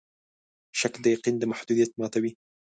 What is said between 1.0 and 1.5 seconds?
د یقین د